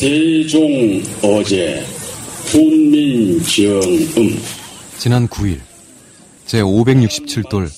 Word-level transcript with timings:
세종 0.00 1.02
어제 1.20 1.84
훈민정음. 2.46 4.40
지난 4.96 5.28
9일 5.28 5.60
제567돌 6.46 7.68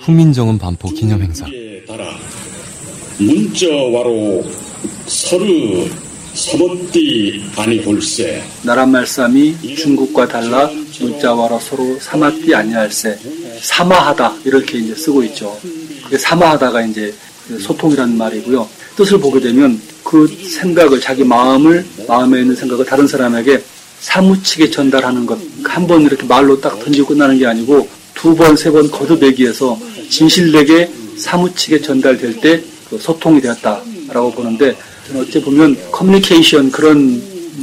훈민정음 0.00 0.58
반포 0.58 0.88
기념행사. 0.88 1.46
문자와로 3.20 4.44
서르 5.06 5.88
서번띠 6.34 7.44
아니볼세. 7.56 8.42
나란 8.64 8.90
말씀이 8.90 9.76
중국과 9.76 10.26
달라 10.26 10.68
문자와로 11.00 11.60
서로 11.60 11.96
사마띠 12.00 12.56
아니할세. 12.56 13.16
사마하다 13.60 14.38
이렇게 14.44 14.78
이제 14.78 14.96
쓰고 14.96 15.22
있죠. 15.22 15.56
그게 16.02 16.18
사마하다가 16.18 16.86
이제 16.86 17.14
소통이라는 17.60 18.16
말이고요. 18.18 18.68
뜻을 18.96 19.18
보게 19.20 19.40
되면 19.40 19.80
그 20.04 20.26
생각을 20.26 21.00
자기 21.00 21.24
마음을 21.24 21.84
마음에 22.06 22.40
있는 22.40 22.54
생각을 22.56 22.84
다른 22.84 23.06
사람에게 23.06 23.62
사무치게 24.00 24.70
전달하는 24.70 25.26
것. 25.26 25.38
한 25.64 25.86
번 25.86 26.02
이렇게 26.02 26.24
말로 26.26 26.60
딱 26.60 26.78
던지고 26.78 27.08
끝나는 27.08 27.38
게 27.38 27.46
아니고 27.46 27.88
두 28.14 28.34
번, 28.34 28.56
세 28.56 28.70
번 28.70 28.90
거듭내기해서 28.90 29.78
진실되게 30.10 30.90
사무치게 31.16 31.80
전달될 31.80 32.40
때그 32.40 32.98
소통이 32.98 33.40
되었다라고 33.40 34.30
보는데 34.32 34.76
어찌 35.16 35.40
보면 35.40 35.76
커뮤니케이션 35.90 36.70
그런 36.70 37.20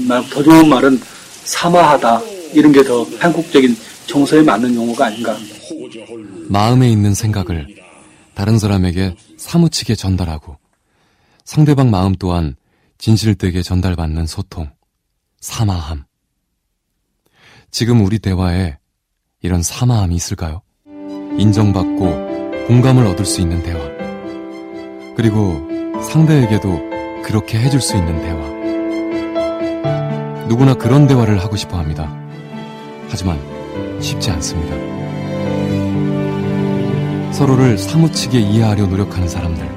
말, 0.08 0.24
더 0.30 0.42
좋은 0.44 0.68
말은 0.68 1.00
사마하다 1.44 2.22
이런 2.54 2.72
게 2.72 2.84
더 2.84 3.06
한국적인 3.20 3.76
정서에 4.08 4.42
맞는 4.44 4.76
용어가 4.76 5.06
아닌가. 5.08 5.38
마음에 6.48 6.90
있는 6.92 7.14
생각을 7.14 7.66
다른 8.36 8.60
사람에게 8.60 9.16
사무치게 9.38 9.96
전달하고 9.96 10.58
상대방 11.46 11.90
마음 11.90 12.14
또한 12.16 12.56
진실되게 12.98 13.62
전달받는 13.62 14.26
소통, 14.26 14.72
사마함. 15.40 16.06
지금 17.72 18.04
우리 18.06 18.20
대화에 18.20 18.78
이런 19.42 19.62
사마함이 19.62 20.16
있을까요? 20.16 20.62
인정받고 21.38 22.68
공감을 22.68 23.06
얻을 23.08 23.26
수 23.26 23.42
있는 23.42 23.62
대화. 23.64 23.80
그리고 25.16 25.68
상대에게도 26.02 27.22
그렇게 27.24 27.60
해줄 27.60 27.82
수 27.82 27.96
있는 27.96 28.22
대화. 28.22 28.56
누구나 30.48 30.74
그런 30.74 31.08
대화를 31.08 31.40
하고 31.40 31.56
싶어 31.56 31.78
합니다. 31.78 32.12
하지만 33.10 33.40
쉽지 34.02 34.32
않습니다. 34.32 35.05
서로를 37.36 37.78
사무치게 37.78 38.40
이해하려 38.40 38.86
노력하는 38.88 39.28
사람들. 39.28 39.70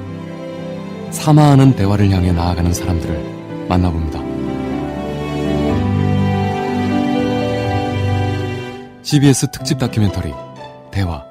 사마하는 1.11 1.75
대화를 1.75 2.09
향해 2.09 2.31
나아가는 2.31 2.71
사람들을 2.73 3.65
만나봅니다. 3.67 4.19
CBS 9.03 9.51
특집 9.51 9.77
다큐멘터리 9.77 10.33
대화. 10.89 11.25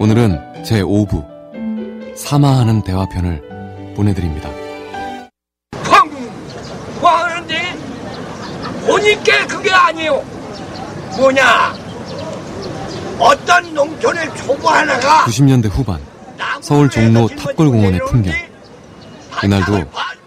오늘은 0.00 0.64
제5부 0.64 2.16
사마하는 2.16 2.82
대화편을 2.82 3.94
보내드립니다. 3.94 4.50
황! 5.84 6.10
황하는데 7.00 7.54
보니까 8.84 9.46
그게 9.46 9.70
아니에요. 9.70 10.24
뭐냐? 11.16 11.81
어떤 13.18 13.74
농촌의 13.74 14.28
초보 14.36 14.68
하나가 14.68 15.24
90년대 15.24 15.68
후반 15.70 15.98
서울 16.60 16.88
종로 16.90 17.28
탑골공원의 17.28 18.00
풍경. 18.08 18.32
이날도 19.44 19.84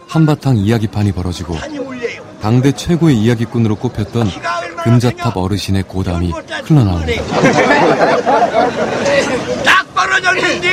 한바탕 0.07 0.57
이야기판이 0.57 1.11
벌어지고 1.11 1.55
당대 2.41 2.71
최고의 2.71 3.17
이야기꾼으로 3.17 3.75
꼽혔던 3.75 4.29
금자탑 4.83 5.35
어르신의 5.37 5.83
고담이 5.83 6.31
흘러나옵니다. 6.65 7.23
딱 9.65 9.93
벌어졌는데 9.95 10.69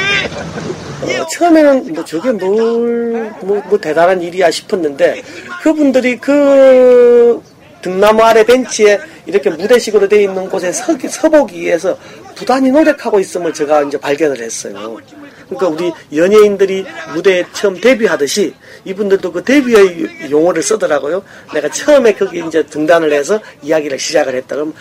어, 1.03 1.27
처음에는 1.33 1.95
뭐 1.95 2.05
저게 2.05 2.31
뭘, 2.33 3.33
뭐, 3.43 3.63
뭐 3.69 3.79
대단한 3.79 4.21
일이야 4.21 4.51
싶었는데 4.51 5.23
그분들이 5.63 6.19
그 6.19 7.41
등나무 7.81 8.23
아래 8.23 8.45
벤치에 8.45 8.99
이렇게 9.27 9.51
무대식으로 9.51 10.09
되어 10.09 10.21
있는 10.21 10.49
곳에 10.49 10.73
서, 10.73 10.97
서보기 10.99 11.61
위해서 11.61 11.97
부단히 12.35 12.71
노력하고 12.71 13.21
있음을 13.21 13.53
제가 13.55 13.83
이제 13.83 13.99
발견을 13.99 14.41
했어요. 14.41 14.97
그러니까 15.49 15.69
우리 15.69 15.93
연예인들이 16.17 16.85
무대에 17.15 17.45
처음 17.53 17.79
데뷔하듯이 17.79 18.55
이분들도 18.85 19.33
그 19.33 19.45
데뷔의 19.45 20.31
용어를 20.31 20.63
쓰더라고요. 20.63 21.23
내가 21.53 21.69
처음에 21.69 22.15
거기 22.15 22.43
이제 22.47 22.63
등단을 22.65 23.13
해서 23.13 23.39
이야기를 23.63 23.99
시작을 23.99 24.35
했다. 24.37 24.57
그럼 24.57 24.73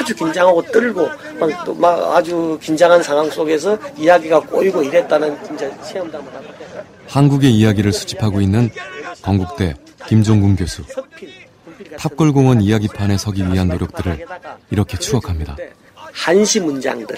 아주 0.00 0.14
긴장하고 0.14 0.62
떨고 0.66 1.08
막, 1.38 1.64
또 1.64 1.74
막 1.74 2.16
아주 2.16 2.58
긴장한 2.62 3.02
상황 3.02 3.28
속에서 3.30 3.76
이야기가 3.98 4.40
꼬이고 4.40 4.82
이랬다는 4.84 5.36
이제 5.54 5.70
체험담을 5.86 6.26
하고 6.32 6.44
한국의 7.08 7.50
이야기를 7.50 7.92
수집하고 7.92 8.40
있는 8.40 8.70
건국대 9.22 9.74
김종군 10.06 10.54
교수. 10.56 10.82
탑골공원 11.98 12.60
이야기판에 12.62 13.18
서기 13.18 13.42
위한 13.42 13.68
노력들을 13.68 14.26
이렇게 14.70 14.98
추억합니다. 14.98 15.56
한시 16.12 16.60
문장들. 16.60 17.16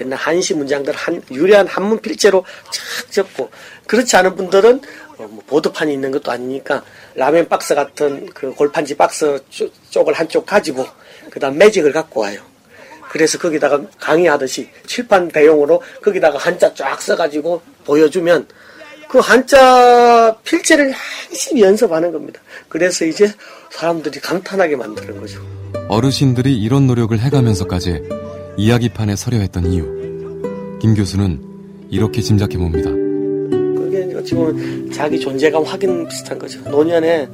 옛날 0.00 0.18
한시 0.18 0.54
문장들 0.54 0.94
한 0.94 1.22
유려한 1.30 1.66
한문 1.66 2.00
필체로 2.00 2.44
착 2.70 3.12
적고 3.12 3.50
그렇지 3.86 4.16
않은 4.16 4.36
분들은 4.36 4.80
어, 5.18 5.28
뭐 5.28 5.42
보드판이 5.46 5.92
있는 5.92 6.10
것도 6.10 6.32
아니니까 6.32 6.82
라면 7.14 7.48
박스 7.48 7.74
같은 7.74 8.26
그 8.32 8.52
골판지 8.54 8.96
박스 8.96 9.42
쪽을 9.90 10.14
한쪽 10.14 10.46
가지고 10.46 10.86
그다음 11.30 11.58
매직을 11.58 11.92
갖고 11.92 12.22
와요. 12.22 12.40
그래서 13.10 13.38
거기다가 13.38 13.82
강의하듯이 14.00 14.70
칠판 14.86 15.28
대용으로 15.28 15.82
거기다가 16.02 16.38
한자 16.38 16.72
쫙 16.72 17.00
써가지고 17.00 17.60
보여주면 17.84 18.48
그 19.12 19.18
한자 19.18 20.34
필체를 20.42 20.90
열심히 21.28 21.60
연습하는 21.60 22.12
겁니다. 22.12 22.40
그래서 22.70 23.04
이제 23.04 23.30
사람들이 23.68 24.18
감탄하게 24.20 24.74
만드는 24.74 25.20
거죠. 25.20 25.38
어르신들이 25.88 26.58
이런 26.58 26.86
노력을 26.86 27.18
해가면서까지 27.20 28.00
이야기판에 28.56 29.14
서려 29.16 29.36
했던 29.40 29.70
이유. 29.70 29.84
김 30.80 30.94
교수는 30.94 31.42
이렇게 31.90 32.22
짐작해 32.22 32.56
봅니다. 32.56 32.88
그게 32.88 34.16
어찌 34.16 34.34
보면 34.34 34.90
자기 34.90 35.20
존재감 35.20 35.62
확인 35.62 36.08
비슷한 36.08 36.38
거죠. 36.38 36.62
노년에 36.70 37.28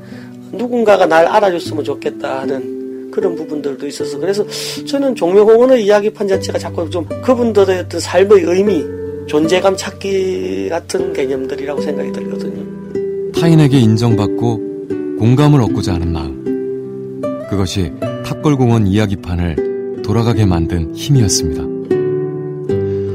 누군가가 0.50 1.06
날 1.06 1.26
알아줬으면 1.26 1.84
좋겠다 1.84 2.40
하는 2.40 3.12
그런 3.12 3.36
부분들도 3.36 3.86
있어서 3.86 4.18
그래서 4.18 4.44
저는 4.84 5.14
종묘공원의 5.14 5.84
이야기판 5.84 6.26
자체가 6.26 6.58
자꾸 6.58 6.90
좀 6.90 7.06
그분들의 7.22 7.78
어떤 7.78 8.00
삶의 8.00 8.42
의미, 8.42 8.84
존재감 9.28 9.76
찾기 9.76 10.68
같은 10.70 11.12
개념들이라고 11.12 11.82
생각이 11.82 12.12
들거든요. 12.12 12.64
타인에게 13.32 13.78
인정받고 13.78 15.18
공감을 15.18 15.60
얻고자 15.62 15.94
하는 15.94 16.12
마음. 16.12 17.22
그것이 17.50 17.92
탑골공원 18.24 18.86
이야기판을 18.86 20.02
돌아가게 20.02 20.46
만든 20.46 20.94
힘이었습니다. 20.94 21.62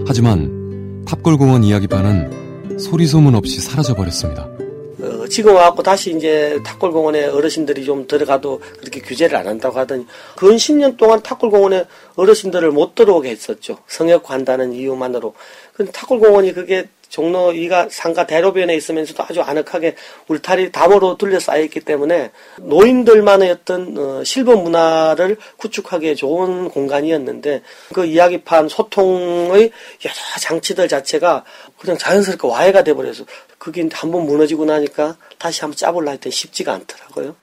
하지만 0.07 1.03
탑골공원 1.06 1.63
이야기판은 1.63 2.78
소리소문 2.80 3.34
없이 3.34 3.59
사라져버렸습니다. 3.62 4.52
어, 5.33 5.35
지금 5.35 5.55
와갖고 5.55 5.81
다시 5.81 6.16
이제 6.16 6.59
탑골공원에 6.63 7.25
어르신들이 7.25 7.83
좀 7.85 8.07
들어가도 8.07 8.61
그렇게 8.79 9.01
규제를 9.01 9.35
안 9.35 9.47
한다고 9.47 9.79
하더니 9.79 10.05
근 10.35 10.55
10년 10.55 10.95
동안 10.95 11.23
탑골공원에 11.23 11.85
어르신들을 12.16 12.71
못 12.71 12.94
들어오게 12.94 13.31
했었죠. 13.31 13.79
성역한다는 13.88 14.73
이유만으로. 14.73 15.33
근데 15.73 15.91
탑골공원이 15.91 16.53
그게 16.53 16.88
종로 17.13 17.53
이가 17.53 17.90
상가 17.91 18.25
대로변에 18.25 18.75
있으면서도 18.75 19.24
아주 19.29 19.41
아늑하게 19.44 19.96
울타리 20.28 20.72
담으로 20.72 21.16
둘러싸여 21.16 21.62
있기 21.66 21.81
때문에 21.81 22.31
노인들만의 22.57 23.51
어떤 23.51 23.95
어, 23.95 24.24
실버 24.24 24.56
문화를 24.56 25.38
구축하기에 25.57 26.15
좋은 26.15 26.69
공간이었는데 26.69 27.62
그 27.94 28.06
이야기판 28.06 28.68
소통의 28.68 29.69
여러 30.06 30.15
장치들 30.42 30.88
자체가 30.88 31.44
그냥 31.77 32.00
자연스럽게 32.00 32.48
와해가 32.48 32.83
돼버려서 32.83 33.25
그게 33.59 33.88
한번 33.94 34.25
무너지고 34.25 34.66
나니까 34.66 35.16
다시 35.38 35.62
한번 35.62 35.77
짜볼라 35.77 36.13
했더니 36.13 36.33
쉽지가 36.33 36.74
않더라고요. 36.74 37.36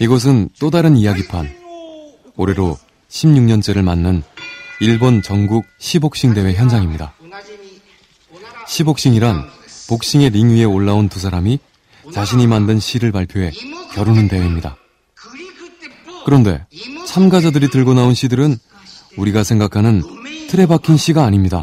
이곳은 0.00 0.48
또 0.58 0.70
다른 0.70 0.96
이야기판. 0.96 1.48
올해로 2.36 2.76
16년째를 3.08 3.82
맞는 3.82 4.24
일본 4.80 5.22
전국 5.22 5.64
시복싱 5.78 6.34
대회 6.34 6.52
현장입니다. 6.54 7.14
시복싱이란 8.66 9.44
복싱의 9.88 10.30
링 10.30 10.50
위에 10.50 10.64
올라온 10.64 11.08
두 11.08 11.20
사람이 11.20 11.60
자신이 12.12 12.48
만든 12.48 12.80
시를 12.80 13.12
발표해 13.12 13.52
겨루는 13.92 14.26
대회입니다. 14.28 14.76
그런데 16.24 16.66
참가자들이 17.06 17.70
들고 17.70 17.94
나온 17.94 18.14
시들은 18.14 18.56
우리가 19.16 19.44
생각하는 19.44 20.02
틀에 20.48 20.66
박힌 20.66 20.96
시가 20.96 21.24
아닙니다. 21.24 21.62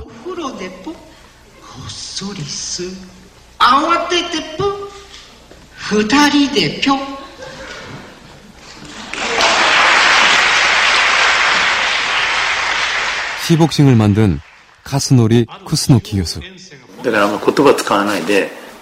시복싱을 13.46 13.96
만든 13.96 14.40
카스노리 14.84 15.46
쿠스노키 15.66 16.18
교수. 16.18 16.40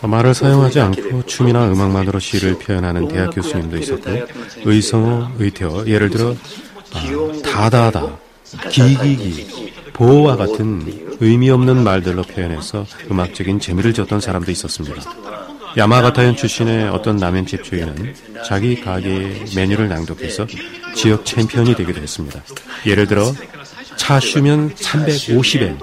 말을 0.02 0.34
사용하지 0.34 0.80
않고 0.80 1.26
춤이나 1.26 1.68
음악만으로 1.68 2.20
시를 2.20 2.58
표현하는 2.58 3.10
대학 3.10 3.32
교수님도 3.36 3.78
있었고 3.78 4.10
의성어, 4.64 5.32
의태어, 5.40 5.88
예를 5.88 6.10
들어 6.10 6.36
아, 6.94 7.42
다다다, 7.44 8.18
기기기, 8.70 9.69
보호와 10.00 10.38
같은 10.38 10.82
의미 11.20 11.50
없는 11.50 11.84
말들로 11.84 12.24
표현해서 12.24 12.86
음악적인 13.12 13.60
재미를 13.60 13.94
줬던 13.94 14.22
사람도 14.22 14.50
있었습니다. 14.50 14.96
야마가타현 15.76 16.38
출신의 16.38 16.88
어떤 16.88 17.18
라면집 17.18 17.66
주인은 17.66 18.16
자기 18.46 18.80
가게의 18.80 19.44
메뉴를 19.58 19.90
낭독해서 19.90 20.48
지역 20.96 21.26
챔피언이 21.26 21.76
되기도 21.76 22.02
했습니다. 22.02 22.42
예를 22.86 23.08
들어 23.08 23.34
차 23.98 24.22
슈면 24.22 24.76
350엔, 24.76 25.78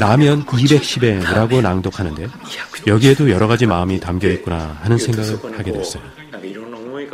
라면 0.00 0.44
210엔이라고 0.46 1.62
낭독하는데 1.62 2.26
여기에도 2.88 3.30
여러 3.30 3.46
가지 3.46 3.66
마음이 3.66 4.00
담겨 4.00 4.28
있구나 4.30 4.78
하는 4.82 4.98
생각을 4.98 5.56
하게 5.56 5.70
됐어요. 5.70 6.02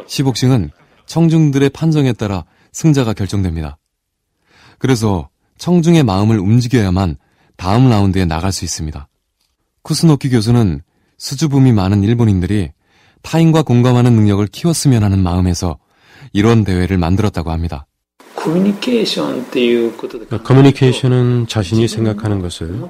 시복싱은 0.07 0.71
청중들의 1.05 1.69
판정에 1.69 2.15
따라 2.15 2.45
승자가 2.73 3.13
결정됩니다. 3.13 3.77
그래서 4.79 5.29
청중의 5.61 6.03
마음을 6.05 6.39
움직여야만 6.39 7.17
다음 7.57 7.91
라운드에 7.91 8.25
나갈 8.25 8.51
수 8.51 8.65
있습니다. 8.65 9.07
쿠스노키 9.83 10.31
교수는 10.31 10.81
수줍음이 11.19 11.73
많은 11.73 12.03
일본인들이 12.03 12.71
타인과 13.23 13.63
공감하는 13.63 14.15
능력을 14.15 14.47
키웠으면 14.47 15.05
하는 15.05 15.23
마음에서 15.23 15.79
이런 16.33 16.65
대회를 16.65 16.97
만들었다고 16.97 17.51
합니다. 17.51 17.87
커뮤니케이션은 20.43 21.47
자신이 21.47 21.89
생각하는 21.89 22.41
것을 22.41 22.83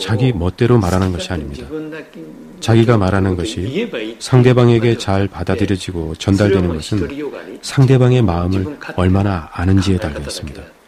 자기 0.00 0.32
멋대로 0.32 0.80
말하는 0.80 1.12
것이 1.12 1.32
아닙니다. 1.32 1.68
자기가 2.58 2.98
말하는 2.98 3.36
것이 3.36 3.88
상대방에게 4.18 4.98
잘 4.98 5.28
받아들여지고 5.28 6.16
전달되는 6.16 6.74
것은 6.74 7.08
상대방의 7.62 8.22
마음을 8.22 8.78
얼마나 8.96 9.48
아는지에 9.52 9.98
달려 9.98 10.18
있습니다. 10.18 10.79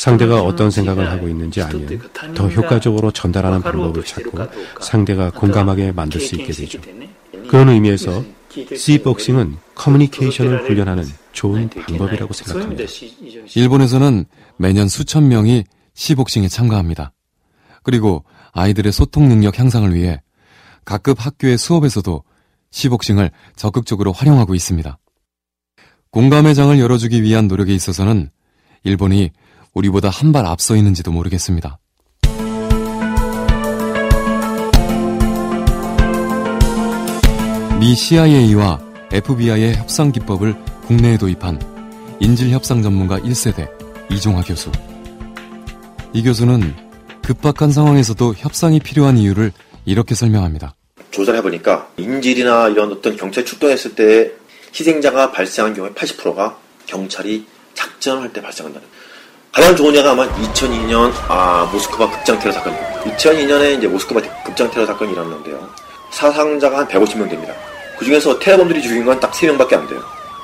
상대가 0.00 0.40
어떤 0.42 0.70
생각을 0.70 1.10
하고 1.10 1.28
있는지 1.28 1.60
알면 1.60 2.00
더 2.34 2.48
효과적으로 2.48 3.10
전달하는 3.10 3.60
방법을 3.60 4.02
찾고 4.02 4.38
상대가 4.80 5.30
공감하게 5.30 5.92
만들 5.92 6.22
수 6.22 6.36
있게 6.36 6.54
되죠. 6.54 6.80
그런 7.50 7.68
의미에서 7.68 8.24
C복싱은 8.78 9.58
커뮤니케이션을 9.74 10.64
훈련하는 10.64 11.04
좋은 11.32 11.68
방법이라고 11.68 12.32
생각합니다. 12.32 12.84
일본에서는 13.54 14.24
매년 14.56 14.88
수천 14.88 15.28
명이 15.28 15.64
C복싱에 15.92 16.48
참가합니다. 16.48 17.12
그리고 17.82 18.24
아이들의 18.52 18.92
소통 18.92 19.28
능력 19.28 19.58
향상을 19.58 19.94
위해 19.94 20.22
각급 20.86 21.18
학교의 21.26 21.58
수업에서도 21.58 22.24
C복싱을 22.70 23.30
적극적으로 23.54 24.12
활용하고 24.12 24.54
있습니다. 24.54 24.98
공감의 26.08 26.54
장을 26.54 26.78
열어주기 26.78 27.22
위한 27.22 27.48
노력에 27.48 27.74
있어서는 27.74 28.30
일본이 28.82 29.30
우리보다 29.74 30.08
한 30.08 30.32
발 30.32 30.46
앞서 30.46 30.76
있는지도 30.76 31.10
모르겠습니다. 31.12 31.78
미 37.78 37.94
CIA와 37.94 38.78
FBI의 39.12 39.74
협상 39.76 40.12
기법을 40.12 40.54
국내에 40.86 41.16
도입한 41.16 42.18
인질협상 42.20 42.82
전문가 42.82 43.18
1세대 43.18 43.68
이종화 44.10 44.42
교수. 44.42 44.70
이 46.12 46.22
교수는 46.22 46.74
급박한 47.22 47.72
상황에서도 47.72 48.34
협상이 48.36 48.80
필요한 48.80 49.16
이유를 49.16 49.52
이렇게 49.86 50.14
설명합니다. 50.14 50.74
조사를 51.10 51.38
해보니까 51.38 51.88
인질이나 51.96 52.68
이런 52.68 52.92
어떤 52.92 53.16
경찰 53.16 53.44
출동했을 53.44 53.94
때 53.94 54.32
희생자가 54.78 55.32
발생한 55.32 55.74
경우에 55.74 55.90
80%가 55.92 56.58
경찰이 56.86 57.46
작전을 57.74 58.22
할때 58.22 58.42
발생한다는. 58.42 58.86
가장 59.52 59.74
좋은 59.74 59.94
예가 59.94 60.12
아마 60.12 60.28
2002년 60.28 61.12
아 61.28 61.68
모스크바 61.72 62.08
극장 62.10 62.38
테러 62.38 62.52
사건입니다. 62.52 63.00
2002년에 63.16 63.78
이제 63.78 63.88
모스크바 63.88 64.20
극장 64.44 64.70
테러 64.70 64.86
사건이 64.86 65.12
일어났는데요. 65.12 65.68
사상자가 66.12 66.78
한 66.78 66.88
150명 66.88 67.28
됩니다. 67.28 67.54
그 67.98 68.04
중에서 68.04 68.38
테러범들이 68.38 68.80
죽인 68.82 69.04
건 69.04 69.18
딱 69.18 69.32
3명밖에 69.32 69.74
안 69.74 69.86
돼요. 69.88 70.02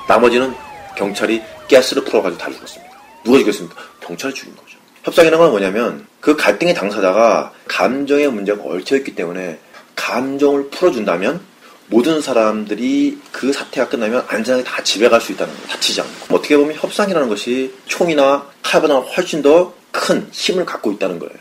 나머지는 0.09 0.55
경찰이 0.97 1.43
가스를 1.71 2.05
풀어가지고 2.05 2.39
다 2.43 2.51
죽었습니다. 2.51 2.93
누가 3.25 3.39
죽였습니까? 3.39 3.81
경찰이 4.01 4.35
죽인 4.35 4.55
거죠. 4.57 4.77
협상이라는 5.05 5.39
건 5.39 5.51
뭐냐면 5.51 6.07
그 6.21 6.37
갈등의 6.37 6.75
당사자가 6.75 7.53
감정의 7.69 8.29
문제가 8.29 8.61
얽혀있기 8.65 9.15
때문에 9.15 9.59
감정을 9.95 10.69
풀어준다면 10.71 11.41
모든 11.89 12.21
사람들이 12.21 13.19
그 13.33 13.53
사태가 13.53 13.89
끝나면 13.89 14.25
안전하게 14.29 14.65
다 14.65 14.83
집에 14.83 15.09
갈 15.09 15.21
수 15.21 15.33
있다는 15.33 15.53
거예요. 15.55 15.69
다치지 15.69 16.01
않고. 16.01 16.37
어떻게 16.37 16.57
보면 16.57 16.75
협상이라는 16.77 17.29
것이 17.29 17.75
총이나 17.87 18.47
칼보다 18.63 18.97
훨씬 18.97 19.43
더 19.43 19.75
큰 19.97 20.29
힘을 20.31 20.67
갖고 20.67 20.93
있다는 20.93 21.19
거예요. 21.19 21.35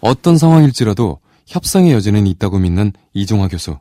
어떤 0.00 0.38
상황일지라도 0.38 1.20
협상의 1.46 1.92
여지는 1.92 2.26
있다고 2.26 2.58
믿는 2.58 2.92
이종화 3.12 3.48
교수. 3.48 3.78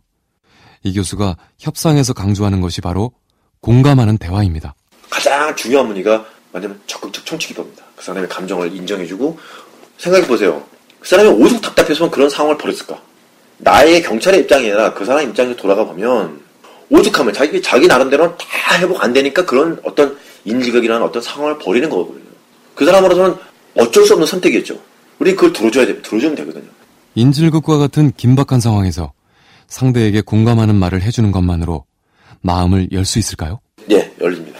이 0.84 0.94
교수가 0.94 1.38
협상에서 1.60 2.12
강조하는 2.14 2.60
것이 2.60 2.82
바로 2.82 3.14
공감하는 3.62 4.18
대화입니다. 4.18 4.76
가장 5.10 5.56
중요한 5.56 5.88
문제가 5.88 6.26
뭐냐면 6.52 6.82
적극적 6.88 7.26
청취기법입니다. 7.26 7.84
그 7.96 8.04
사람의 8.04 8.28
감정을 8.28 8.76
인정해주고 8.76 9.40
생각해 9.98 10.28
보세요. 10.28 10.62
그 11.00 11.08
사람이 11.08 11.30
오죽 11.30 11.62
답답해서 11.62 12.10
그런 12.10 12.30
상황을 12.30 12.58
벌였을까? 12.58 13.02
나의 13.64 14.02
경찰의 14.04 14.42
입장이 14.42 14.66
아니라 14.72 14.94
그 14.94 15.06
사람 15.06 15.30
입장에서 15.30 15.56
돌아가 15.56 15.86
보면 15.86 16.42
오죽하면 16.90 17.34
자기 17.34 17.62
자기 17.62 17.88
나름대로는 17.88 18.36
다 18.38 18.80
회복 18.80 19.04
안 19.04 19.14
되니까 19.14 19.46
그런 19.46 19.80
어떤 19.84 20.18
인지극이라는 20.46 21.02
어떤 21.04 21.22
상황을 21.22 21.58
벌이는 21.60 21.90
거거든요. 21.90 22.20
그 22.76 22.86
사람으로서는 22.86 23.36
어쩔 23.78 24.06
수 24.06 24.14
없는 24.14 24.28
선택이었죠. 24.28 24.80
우리 25.20 25.36
그걸 25.36 25.54
들어줘야 25.54 25.86
돼, 25.86 26.02
들어주면 26.02 26.36
되거든요. 26.38 26.66
인질극과 27.16 27.78
같은 27.78 28.12
긴박한 28.18 28.60
상황에서 28.60 29.14
상대에게 29.68 30.22
공감하는 30.22 30.76
말을 30.76 31.02
해주는 31.04 31.32
것만으로 31.32 31.86
마음을 32.42 32.88
열 32.92 33.06
수 33.06 33.20
있을까요? 33.20 33.60
네, 33.86 34.12
열립니다. 34.20 34.60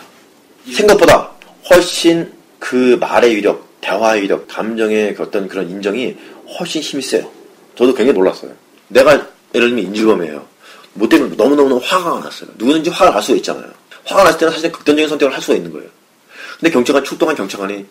생각보다 0.72 1.32
훨씬 1.70 2.32
그 2.60 2.98
말의 3.00 3.36
위력, 3.36 3.68
대화의 3.82 4.22
위력, 4.22 4.48
감정의 4.48 5.16
그 5.16 5.24
어떤 5.24 5.48
그런 5.48 5.68
인정이 5.70 6.16
훨씬 6.60 6.82
힘이 6.82 7.02
세요. 7.02 7.28
저도 7.76 7.94
굉장히 7.96 8.18
놀랐어요. 8.18 8.52
내가 8.92 9.12
예를 9.56 9.70
들면 9.70 9.86
인질범이에요. 9.86 10.46
뭐 10.94 11.08
때문에 11.08 11.36
너무너무 11.36 11.80
화가 11.84 12.20
났어요. 12.20 12.50
누구든지 12.56 12.90
화가 12.90 13.12
날 13.12 13.24
수가 13.24 13.38
있잖아요. 13.38 13.72
화가 14.06 14.24
났을 14.24 14.40
때는 14.40 14.54
사실 14.54 14.72
극단적인 14.72 15.10
선택을 15.10 15.34
할 15.34 15.42
수가 15.42 15.56
있는 15.56 15.72
거예요. 15.72 15.90
근데 16.60 16.72
경찰관, 16.72 17.04
출동한 17.04 17.36
경찰관이 17.36 17.86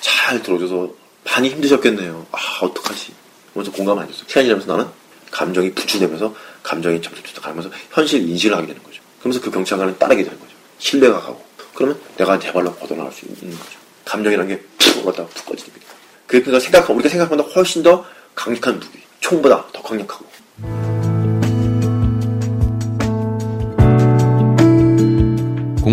잘 0.00 0.42
들어줘서 0.42 0.92
많이 1.24 1.48
힘드셨겠네요. 1.48 2.26
아, 2.32 2.38
어떡하지? 2.62 3.12
먼저 3.54 3.70
공감 3.70 3.98
안 3.98 4.08
했어요. 4.08 4.24
시간이 4.26 4.46
지나면서 4.46 4.76
나는 4.76 4.90
감정이 5.30 5.72
분출되면서 5.72 6.34
감정이 6.62 7.00
점점점 7.00 7.42
가면서 7.42 7.70
현실 7.90 8.28
인식을 8.28 8.56
하게 8.56 8.68
되는 8.68 8.82
거죠. 8.82 9.02
그러면서 9.20 9.40
그 9.40 9.50
경찰관을 9.50 9.98
따르게 9.98 10.22
되는 10.22 10.38
거죠. 10.38 10.52
신뢰가 10.78 11.20
가고. 11.20 11.42
그러면 11.74 11.98
내가 12.16 12.38
내 12.38 12.52
발로 12.52 12.74
걷어나갈 12.74 13.12
수 13.12 13.24
있는 13.26 13.56
거죠. 13.56 13.78
감정이라는 14.04 14.48
게푹 14.78 15.06
올랐다가 15.06 15.28
푹 15.30 15.46
꺼지는 15.46 15.72
거죠. 15.72 15.86
그러니까 16.26 16.60
생각, 16.60 16.90
우리가 16.90 17.08
생각보다 17.08 17.42
훨씬 17.44 17.82
더 17.82 18.04
강력한 18.34 18.78
무기. 18.78 19.00
총보다 19.20 19.66
더 19.72 19.82
강력하고. 19.82 20.26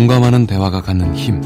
공감하는 0.00 0.46
대화가 0.46 0.80
갖는 0.80 1.14
힘. 1.14 1.42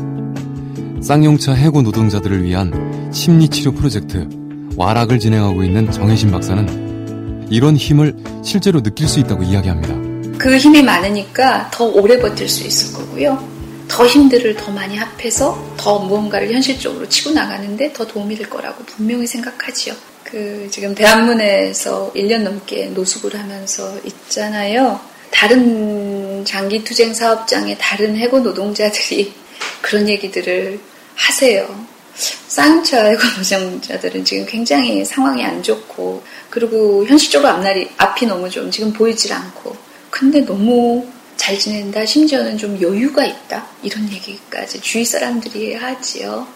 쌍용차 1.03 1.55
해고 1.55 1.83
노동자들을 1.83 2.45
위한 2.45 3.11
심리치료 3.13 3.73
프로젝트 3.73 4.29
와락을 4.77 5.19
진행하고 5.19 5.65
있는 5.65 5.91
정혜신 5.91 6.31
박사는 6.31 7.49
이런 7.51 7.77
힘을 7.77 8.15
실제로 8.45 8.81
느낄 8.81 9.09
수 9.09 9.19
있다고 9.19 9.43
이야기합니다. 9.43 10.39
그 10.39 10.57
힘이 10.57 10.85
많으니까 10.85 11.69
더 11.73 11.87
오래 11.87 12.17
버틸 12.21 12.49
수 12.49 12.65
있을 12.65 12.97
거고요. 12.97 13.45
더 13.89 14.07
힘들을 14.07 14.55
더 14.55 14.71
많이 14.71 14.97
합해서 14.97 15.75
더 15.77 15.99
무언가를 15.99 16.53
현실적으로 16.53 17.09
치고 17.09 17.33
나가는데 17.33 17.93
더 17.93 18.07
도움이 18.07 18.37
될 18.37 18.49
거라고 18.49 18.85
분명히 18.85 19.27
생각하지요. 19.27 19.95
그 20.23 20.69
지금 20.71 20.95
대한문에서 20.95 22.13
1년 22.15 22.43
넘게 22.43 22.91
노숙을 22.95 23.37
하면서 23.37 23.99
있잖아요. 24.05 25.01
다른 25.33 26.24
장기 26.45 26.85
투쟁 26.85 27.15
사업장의 27.15 27.77
다른 27.81 28.17
해고 28.17 28.41
노동자들이 28.41 29.33
그런 29.81 30.09
얘기들을 30.09 30.81
하세요. 31.15 31.85
쌍용차 32.15 33.13
노정자들은 33.39 34.25
지금 34.25 34.47
굉장히 34.47 35.05
상황이 35.05 35.45
안 35.45 35.63
좋고 35.63 36.23
그리고 36.49 37.05
현실적으로 37.07 37.51
앞날이 37.51 37.91
앞이 37.97 38.27
너무 38.27 38.49
좀 38.49 38.71
지금 38.71 38.93
보이질 38.93 39.33
않고 39.33 39.77
근데 40.11 40.41
너무 40.45 41.05
잘 41.37 41.59
지낸다 41.59 42.07
심지어는 42.07 42.57
좀 42.57 42.81
여유가 42.81 43.25
있다 43.25 43.67
이런 43.83 44.11
얘기까지 44.13 44.81
주위 44.81 45.05
사람들이 45.05 45.75
하지요. 45.75 46.47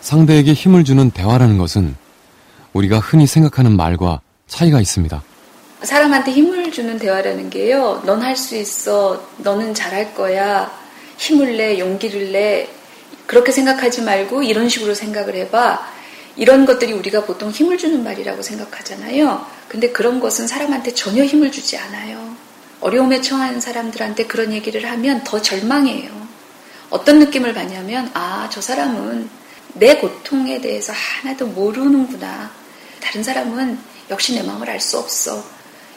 상대에게 0.00 0.54
힘을 0.54 0.84
주는 0.84 1.10
대화라는 1.10 1.58
것은 1.58 1.94
우리가 2.72 2.98
흔히 2.98 3.26
생각하는 3.26 3.76
말과 3.76 4.20
차이가 4.48 4.80
있습니다. 4.80 5.22
사람한테 5.84 6.32
힘을 6.32 6.70
주는 6.72 6.98
대화라는 6.98 7.50
게요. 7.50 8.02
넌 8.04 8.22
할 8.22 8.36
수 8.36 8.56
있어. 8.56 9.28
너는 9.38 9.74
잘할 9.74 10.14
거야. 10.14 10.70
힘을 11.18 11.56
내, 11.56 11.78
용기를 11.78 12.32
내. 12.32 12.68
그렇게 13.26 13.52
생각하지 13.52 14.02
말고 14.02 14.42
이런 14.42 14.68
식으로 14.68 14.94
생각을 14.94 15.34
해봐. 15.36 15.86
이런 16.36 16.64
것들이 16.64 16.92
우리가 16.92 17.24
보통 17.24 17.50
힘을 17.50 17.78
주는 17.78 18.02
말이라고 18.02 18.42
생각하잖아요. 18.42 19.46
근데 19.68 19.90
그런 19.90 20.20
것은 20.20 20.46
사람한테 20.46 20.94
전혀 20.94 21.24
힘을 21.24 21.50
주지 21.52 21.76
않아요. 21.76 22.34
어려움에 22.80 23.20
처한 23.20 23.60
사람들한테 23.60 24.26
그런 24.26 24.52
얘기를 24.52 24.90
하면 24.90 25.22
더 25.24 25.40
절망해요. 25.40 26.10
어떤 26.90 27.18
느낌을 27.20 27.54
받냐면, 27.54 28.10
아, 28.12 28.48
저 28.50 28.60
사람은 28.60 29.28
내 29.74 29.96
고통에 29.96 30.60
대해서 30.60 30.92
하나도 30.92 31.46
모르는구나. 31.46 32.50
다른 33.00 33.22
사람은 33.22 33.78
역시 34.10 34.34
내 34.34 34.42
마음을 34.42 34.68
알 34.68 34.80
수 34.80 34.98
없어. 34.98 35.42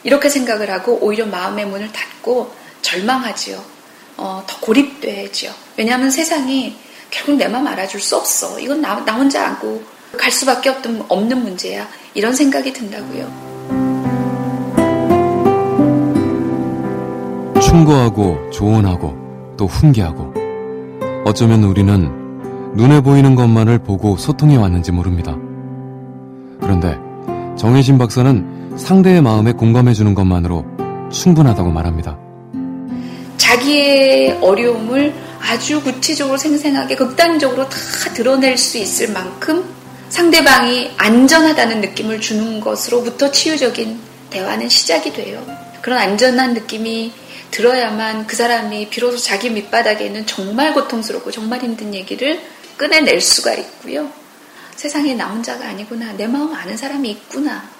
이렇게 0.05 0.29
생각을 0.29 0.69
하고 0.69 0.99
오히려 1.01 1.25
마음의 1.25 1.65
문을 1.65 1.91
닫고 1.91 2.53
절망하지요. 2.83 3.59
어, 4.17 4.43
더 4.45 4.59
고립되지요. 4.59 5.51
왜냐하면 5.77 6.11
세상이 6.11 6.77
결국 7.09 7.37
내 7.37 7.47
마음 7.47 7.65
알아줄 7.67 7.99
수 7.99 8.15
없어. 8.15 8.59
이건 8.59 8.81
나, 8.81 9.03
나 9.03 9.15
혼자 9.15 9.47
안고 9.47 9.83
갈 10.15 10.31
수밖에 10.31 10.69
없던, 10.69 11.05
없는 11.09 11.43
문제야. 11.43 11.87
이런 12.13 12.33
생각이 12.33 12.71
든다고요. 12.71 13.45
충고하고 17.61 18.51
조언하고 18.51 19.55
또 19.57 19.65
훈계하고 19.65 20.33
어쩌면 21.25 21.63
우리는 21.63 22.75
눈에 22.75 23.01
보이는 23.01 23.33
것만을 23.33 23.79
보고 23.79 24.17
소통해 24.17 24.55
왔는지 24.55 24.91
모릅니다. 24.91 25.35
그런데 26.61 26.95
정혜진 27.57 27.97
박사는 27.97 28.64
상대의 28.77 29.21
마음에 29.21 29.53
공감해 29.53 29.93
주는 29.93 30.13
것만으로 30.13 30.65
충분하다고 31.11 31.71
말합니다. 31.71 32.17
자기의 33.37 34.39
어려움을 34.41 35.13
아주 35.39 35.81
구체적으로 35.81 36.37
생생하게 36.37 36.95
극단적으로 36.95 37.69
다 37.69 37.77
드러낼 38.13 38.57
수 38.57 38.77
있을 38.77 39.13
만큼 39.13 39.63
상대방이 40.09 40.91
안전하다는 40.97 41.81
느낌을 41.81 42.19
주는 42.19 42.59
것으로부터 42.59 43.31
치유적인 43.31 43.99
대화는 44.29 44.67
시작이 44.67 45.13
돼요. 45.13 45.45
그런 45.81 45.99
안전한 45.99 46.53
느낌이 46.53 47.13
들어야만 47.51 48.27
그 48.27 48.35
사람이 48.35 48.89
비로소 48.89 49.17
자기 49.17 49.49
밑바닥에 49.49 50.09
는 50.09 50.25
정말 50.25 50.73
고통스럽고 50.73 51.31
정말 51.31 51.61
힘든 51.61 51.93
얘기를 51.93 52.41
꺼내낼 52.77 53.21
수가 53.21 53.53
있고요. 53.53 54.09
세상에 54.75 55.13
나 55.13 55.27
혼자가 55.27 55.65
아니구나. 55.69 56.11
내 56.13 56.27
마음 56.27 56.53
아는 56.53 56.75
사람이 56.75 57.09
있구나. 57.09 57.74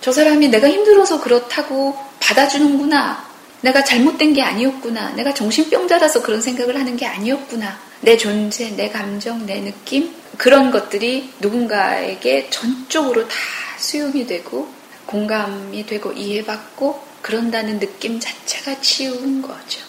저 0.00 0.12
사람이 0.12 0.48
내가 0.48 0.68
힘들어서 0.68 1.20
그렇다고 1.20 1.96
받아주는구나. 2.20 3.26
내가 3.60 3.82
잘못된 3.82 4.34
게 4.34 4.42
아니었구나. 4.42 5.10
내가 5.10 5.34
정신병자라서 5.34 6.22
그런 6.22 6.40
생각을 6.40 6.78
하는 6.78 6.96
게 6.96 7.06
아니었구나. 7.06 7.78
내 8.00 8.16
존재, 8.16 8.70
내 8.76 8.88
감정, 8.88 9.44
내 9.46 9.60
느낌. 9.60 10.14
그런 10.36 10.70
것들이 10.70 11.32
누군가에게 11.40 12.48
전적으로 12.50 13.26
다 13.26 13.34
수용이 13.78 14.26
되고 14.26 14.68
공감이 15.06 15.84
되고 15.86 16.12
이해받고 16.12 17.02
그런다는 17.22 17.80
느낌 17.80 18.20
자체가 18.20 18.80
치우는 18.80 19.42
거죠. 19.42 19.87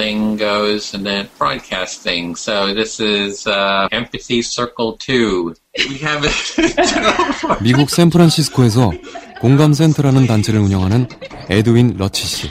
Thing 0.00 0.38
goes 0.38 0.94
and 0.94 1.04
then 1.04 1.28
broadcasting. 1.38 2.34
So 2.34 2.72
this 2.72 3.00
is 3.00 3.46
uh, 3.46 3.88
empathy 3.92 4.40
circle 4.40 4.96
2. 4.98 5.54
We 5.90 5.98
have 5.98 6.24
미국 7.60 7.90
샌프란시스코에서 7.90 8.92
공감센터라는 9.40 10.26
단체를 10.26 10.60
운영하는 10.60 11.06
에드윈 11.50 11.96
러치 11.98 12.24
씨. 12.24 12.50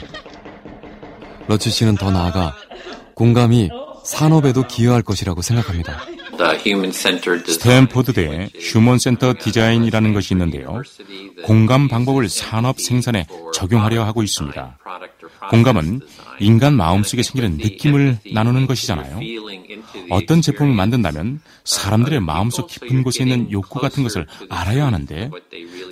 러치 1.48 1.70
씨는 1.70 1.96
더 1.96 2.10
나아가 2.12 2.54
공감이 3.14 3.68
산업에도 4.04 4.66
기여할 4.66 5.02
것이라고 5.02 5.42
생각합니다. 5.42 6.04
스탠포드대 7.46 8.48
휴먼센터 8.58 9.34
디자인이라는 9.38 10.14
것이 10.14 10.34
있는데요. 10.34 10.82
공감 11.44 11.88
방법을 11.88 12.28
산업 12.28 12.80
생산에 12.80 13.26
적용하려 13.52 14.04
하고 14.04 14.22
있습니다. 14.22 14.78
공감은 15.48 16.00
인간 16.40 16.74
마음속에 16.74 17.22
생기는 17.22 17.56
느낌을 17.56 18.18
나누는 18.32 18.66
것이잖아요. 18.66 19.20
어떤 20.10 20.42
제품을 20.42 20.74
만든다면 20.74 21.40
사람들의 21.64 22.20
마음속 22.20 22.66
깊은 22.66 23.02
곳에 23.02 23.24
있는 23.24 23.50
욕구 23.50 23.80
같은 23.80 24.02
것을 24.02 24.26
알아야 24.48 24.86
하는데 24.86 25.30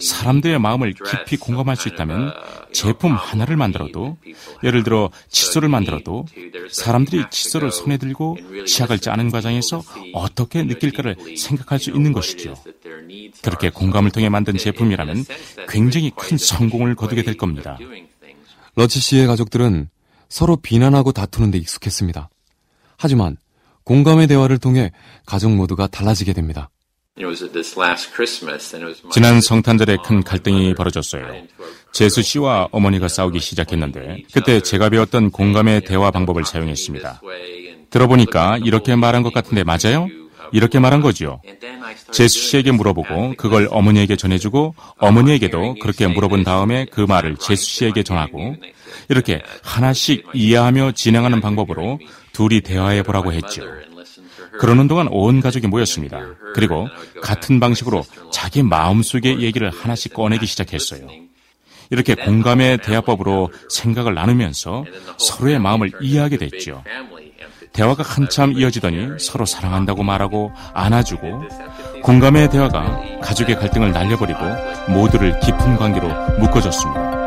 사람들의 0.01 0.59
마음을 0.59 0.93
깊이 0.93 1.37
공감할 1.37 1.77
수 1.77 1.89
있다면 1.89 2.33
제품 2.73 3.15
하나를 3.15 3.57
만들어도 3.57 4.19
예를 4.65 4.83
들어 4.83 5.11
칫솔을 5.29 5.69
만들어도 5.69 6.27
사람들이 6.71 7.25
칫솔을 7.31 7.71
손에 7.71 7.97
들고 7.97 8.39
치약을 8.67 8.99
짜는 8.99 9.31
과정에서 9.31 9.83
어떻게 10.13 10.63
느낄까를 10.63 11.17
생각할 11.37 11.79
수 11.79 11.91
있는 11.91 12.13
것이죠. 12.13 12.55
그렇게 13.43 13.71
공감을 13.71 14.11
통해 14.11 14.29
만든 14.29 14.57
제품이라면 14.57 15.25
굉장히 15.69 16.11
큰 16.17 16.37
성공을 16.37 16.95
거두게 16.95 17.23
될 17.23 17.37
겁니다. 17.37 17.79
러치 18.79 19.01
씨의 19.01 19.27
가족들은 19.27 19.89
서로 20.29 20.55
비난하고 20.55 21.11
다투는 21.11 21.51
데 21.51 21.59
익숙했습니다. 21.59 22.31
하지만 22.97 23.37
공감의 23.83 24.29
대화를 24.29 24.59
통해 24.59 24.93
가족 25.27 25.51
모두가 25.51 25.89
달라지게 25.89 26.33
됩니다. 26.33 26.71
지난 29.11 29.41
성탄절에 29.41 29.97
큰 30.05 30.23
갈등이 30.23 30.75
벌어졌어요. 30.75 31.27
제수 31.93 32.23
씨와 32.23 32.69
어머니가 32.71 33.09
싸우기 33.09 33.41
시작했는데 33.41 34.23
그때 34.33 34.61
제가 34.61 34.91
배웠던 34.91 35.33
공감의 35.33 35.81
대화 35.81 36.13
방법을 36.13 36.45
사용했습니다. 36.45 37.21
들어보니까 37.91 38.59
이렇게 38.59 38.95
말한 38.95 39.25
것 39.25 39.33
같은데 39.33 39.65
맞아요? 39.65 40.07
이렇게 40.53 40.79
말한 40.79 41.01
거지요. 41.01 41.41
제수 42.11 42.39
씨에게 42.39 42.73
물어보고 42.73 43.35
그걸 43.37 43.69
어머니에게 43.71 44.17
전해주고 44.17 44.75
어머니에게도 44.99 45.77
그렇게 45.81 46.07
물어본 46.07 46.45
다음에 46.45 46.87
그 46.91 47.01
말을 47.01 47.37
제수 47.37 47.65
씨에게 47.65 48.03
전하고 48.03 48.57
이렇게 49.09 49.43
하나씩 49.63 50.27
이해하며 50.35 50.93
진행하는 50.93 51.41
방법으로 51.41 51.99
둘이 52.33 52.61
대화해 52.61 53.03
보라고 53.03 53.33
했죠. 53.33 53.63
그러는 54.59 54.89
동안 54.89 55.09
온 55.11 55.41
가족이 55.41 55.67
모였습니다. 55.67 56.21
그리고 56.55 56.89
같은 57.23 57.61
방식으로 57.61 58.05
자기 58.33 58.63
마음속의 58.63 59.41
얘기를 59.41 59.71
하나씩 59.71 60.13
꺼내기 60.13 60.47
시작했어요. 60.47 61.07
이렇게 61.91 62.15
공감의 62.15 62.79
대화법으로 62.79 63.51
생각을 63.71 64.15
나누면서 64.15 64.85
서로의 65.19 65.59
마음을 65.59 65.91
이해하게 66.01 66.37
됐죠. 66.37 66.85
대화가 67.79 68.03
한참 68.03 68.55
이어지더니 68.55 69.21
서로 69.21 69.47
사랑한다고 69.47 70.03
말하고 70.03 70.51
안아주고 70.75 71.45
공감의 72.03 72.51
대화가 72.51 73.01
가족의 73.23 73.55
갈등을 73.55 73.93
날려버리고 73.93 74.41
모두를 74.89 75.39
깊은 75.39 75.77
관계로 75.77 76.09
묶어줬습니다. 76.41 77.19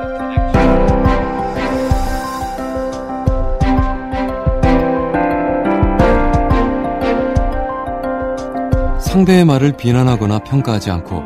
상대의 8.99 9.45
말을 9.45 9.77
비난하거나 9.77 10.39
평가하지 10.39 10.91
않고 10.91 11.23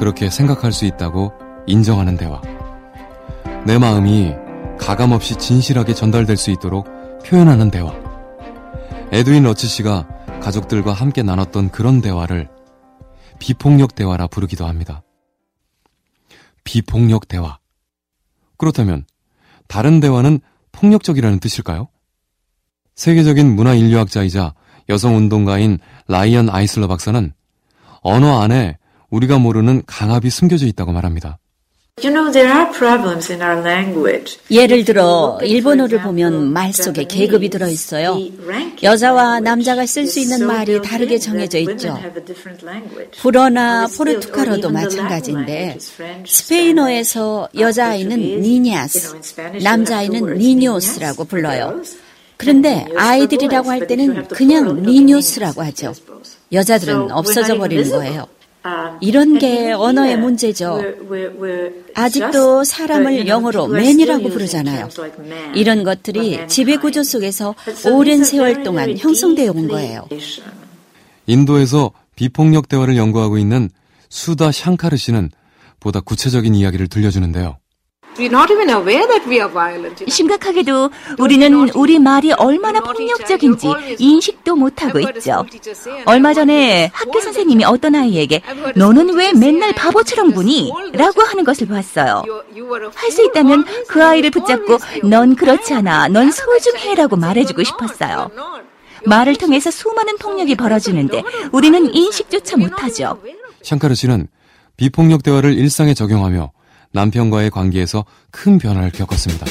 그렇게 0.00 0.30
생각할 0.30 0.72
수 0.72 0.84
있다고 0.84 1.32
인정하는 1.68 2.16
대화. 2.16 2.40
내 3.64 3.78
마음이 3.78 4.34
가감없이 4.80 5.36
진실하게 5.36 5.94
전달될 5.94 6.36
수 6.36 6.50
있도록 6.50 6.88
표현하는 7.24 7.70
대화. 7.70 8.01
에드윈 9.12 9.42
러치 9.42 9.66
씨가 9.66 10.08
가족들과 10.40 10.94
함께 10.94 11.22
나눴던 11.22 11.70
그런 11.70 12.00
대화를 12.00 12.48
비폭력 13.38 13.94
대화라 13.94 14.26
부르기도 14.26 14.66
합니다. 14.66 15.02
비폭력 16.64 17.28
대화. 17.28 17.58
그렇다면 18.56 19.04
다른 19.68 20.00
대화는 20.00 20.40
폭력적이라는 20.72 21.40
뜻일까요? 21.40 21.88
세계적인 22.94 23.54
문화 23.54 23.74
인류학자이자 23.74 24.54
여성 24.88 25.14
운동가인 25.16 25.78
라이언 26.08 26.48
아이슬러 26.48 26.88
박사는 26.88 27.34
언어 28.00 28.40
안에 28.40 28.78
우리가 29.10 29.38
모르는 29.38 29.82
강압이 29.86 30.30
숨겨져 30.30 30.66
있다고 30.66 30.92
말합니다. 30.92 31.38
예를 34.50 34.84
들어 34.84 35.38
일본어를 35.42 36.00
보면 36.00 36.50
말 36.50 36.72
속에 36.72 37.04
계급이 37.04 37.50
들어 37.50 37.68
있어요. 37.68 38.18
여자와 38.82 39.40
남자가 39.40 39.84
쓸 39.84 40.06
수 40.06 40.18
있는 40.18 40.46
말이 40.46 40.80
다르게 40.80 41.18
정해져 41.18 41.58
있죠. 41.58 41.96
불어나 43.20 43.86
포르투갈어도 43.86 44.70
마찬가지인데 44.70 45.76
스페인어에서 46.26 47.50
여자아이는 47.56 48.40
니냐스, 48.40 49.14
남자아이는 49.62 50.38
니뇨스라고 50.38 51.24
불러요. 51.26 51.82
그런데 52.38 52.86
아이들이라고 52.96 53.70
할 53.70 53.86
때는 53.86 54.28
그냥 54.28 54.82
니뇨스라고 54.82 55.62
하죠. 55.64 55.92
여자들은 56.52 57.10
없어져 57.12 57.58
버리는 57.58 57.88
거예요. 57.90 58.26
이런 59.00 59.38
게 59.38 59.72
언어의 59.72 60.18
문제죠. 60.18 60.80
아직도 61.94 62.64
사람을 62.64 63.26
영어로 63.26 63.64
man이라고 63.64 64.28
부르잖아요. 64.28 64.88
이런 65.54 65.84
것들이 65.84 66.46
지배 66.48 66.76
구조 66.76 67.02
속에서 67.02 67.54
오랜 67.90 68.24
세월 68.24 68.62
동안 68.62 68.96
형성되어 68.96 69.52
온 69.52 69.68
거예요. 69.68 70.08
인도에서 71.26 71.92
비폭력 72.16 72.68
대화를 72.68 72.96
연구하고 72.96 73.38
있는 73.38 73.70
수다 74.08 74.52
샹카르 74.52 74.96
씨는 74.96 75.30
보다 75.80 76.00
구체적인 76.00 76.54
이야기를 76.54 76.88
들려주는데요. 76.88 77.56
심각하게도 80.08 80.90
우리는 81.18 81.70
우리 81.74 81.98
말이 81.98 82.32
얼마나 82.32 82.80
폭력적인지 82.80 83.66
인식도 83.98 84.54
못하고 84.56 85.00
있죠. 85.00 85.44
얼마 86.04 86.34
전에 86.34 86.90
학교 86.92 87.20
선생님이 87.20 87.64
어떤 87.64 87.94
아이에게 87.94 88.42
너는 88.76 89.14
왜 89.14 89.32
맨날 89.32 89.72
바보처럼 89.74 90.32
구니? 90.32 90.70
라고 90.92 91.22
하는 91.22 91.44
것을 91.44 91.66
봤어요. 91.68 92.22
할 92.94 93.10
수 93.10 93.22
있다면 93.24 93.64
그 93.88 94.02
아이를 94.04 94.30
붙잡고 94.30 94.78
넌 95.08 95.34
그렇지 95.36 95.74
않아. 95.74 96.08
넌 96.08 96.30
소중해 96.30 96.94
라고 96.94 97.16
말해주고 97.16 97.62
싶었어요. 97.62 98.30
말을 99.04 99.36
통해서 99.36 99.70
수많은 99.70 100.16
폭력이 100.18 100.54
벌어지는데 100.54 101.22
우리는 101.50 101.92
인식조차 101.94 102.56
못하죠. 102.56 103.18
샹카르 103.62 103.94
씨는 103.94 104.28
비폭력 104.76 105.22
대화를 105.22 105.54
일상에 105.54 105.92
적용하며 105.94 106.50
남편과의 106.92 107.50
관계에서 107.50 108.04
큰 108.30 108.58
변화를 108.58 108.90
겪었습니다. 108.90 109.46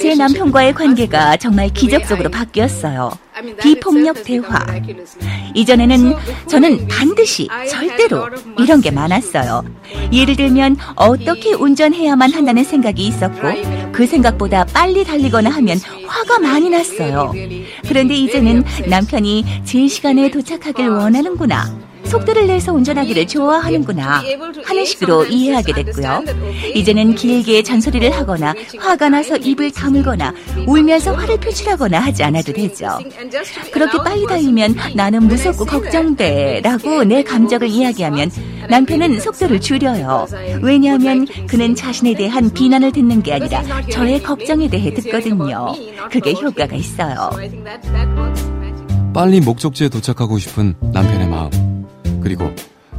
제 0.00 0.14
남편과의 0.14 0.74
관계가 0.74 1.36
정말 1.38 1.68
기적적으로 1.70 2.30
바뀌었어요. 2.30 3.10
비폭력 3.60 4.22
대화. 4.22 4.64
이전에는 5.54 6.14
저는 6.46 6.86
반드시, 6.86 7.48
절대로 7.68 8.28
이런 8.58 8.80
게 8.80 8.92
많았어요. 8.92 9.64
예를 10.12 10.36
들면 10.36 10.76
어떻게 10.94 11.52
운전해야만 11.52 12.32
한다는 12.32 12.62
생각이 12.62 13.04
있었고 13.08 13.48
그 13.92 14.06
생각보다 14.06 14.64
빨리 14.66 15.02
달리거나 15.04 15.50
하면 15.50 15.78
화가 16.06 16.38
많이 16.38 16.70
났어요. 16.70 17.32
그런데 17.88 18.14
이제는 18.14 18.62
남편이 18.88 19.62
제 19.64 19.88
시간에 19.88 20.30
도착하길 20.30 20.88
원하는구나. 20.90 21.76
속도를 22.14 22.46
내서 22.46 22.72
운전하기를 22.72 23.26
좋아하는구나 23.26 24.22
하는 24.64 24.84
식으로 24.84 25.24
이해하게 25.26 25.72
됐고요. 25.72 26.22
이제는 26.74 27.16
길게 27.16 27.62
잔소리를 27.64 28.08
하거나 28.12 28.54
화가 28.78 29.08
나서 29.08 29.36
입을 29.36 29.72
다물거나 29.72 30.32
울면서 30.66 31.12
화를 31.14 31.38
표출하거나 31.38 31.98
하지 31.98 32.22
않아도 32.22 32.52
되죠. 32.52 32.86
그렇게 33.72 33.98
빨리 33.98 34.26
달리면 34.26 34.76
나는 34.94 35.24
무섭고 35.26 35.64
걱정돼 35.64 36.60
라고 36.62 37.02
내 37.02 37.24
감정을 37.24 37.68
이야기하면 37.68 38.30
남편은 38.68 39.18
속도를 39.18 39.60
줄여요. 39.60 40.28
왜냐하면 40.62 41.26
그는 41.48 41.74
자신에 41.74 42.14
대한 42.14 42.48
비난을 42.50 42.92
듣는 42.92 43.22
게 43.24 43.34
아니라 43.34 43.62
저의 43.90 44.22
걱정에 44.22 44.68
대해 44.68 44.94
듣거든요. 44.94 45.74
그게 46.12 46.32
효과가 46.32 46.76
있어요. 46.76 47.30
빨리 49.12 49.40
목적지에 49.40 49.88
도착하고 49.88 50.38
싶은 50.38 50.74
남편의 50.92 51.28
마음. 51.28 51.73
그리고 52.24 52.52